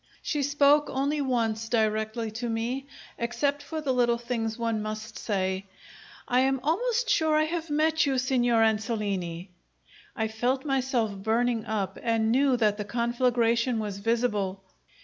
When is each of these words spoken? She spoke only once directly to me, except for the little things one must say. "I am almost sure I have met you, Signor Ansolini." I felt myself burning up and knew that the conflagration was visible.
She 0.23 0.41
spoke 0.41 0.89
only 0.89 1.21
once 1.21 1.69
directly 1.69 2.31
to 2.31 2.49
me, 2.49 2.87
except 3.19 3.61
for 3.61 3.81
the 3.81 3.93
little 3.93 4.17
things 4.17 4.57
one 4.57 4.81
must 4.81 5.19
say. 5.19 5.67
"I 6.27 6.39
am 6.39 6.59
almost 6.63 7.07
sure 7.07 7.35
I 7.37 7.43
have 7.43 7.69
met 7.69 8.03
you, 8.07 8.17
Signor 8.17 8.63
Ansolini." 8.63 9.51
I 10.15 10.27
felt 10.27 10.65
myself 10.65 11.15
burning 11.15 11.65
up 11.67 11.99
and 12.01 12.31
knew 12.31 12.57
that 12.57 12.77
the 12.77 12.83
conflagration 12.83 13.77
was 13.77 13.99
visible. 13.99 14.63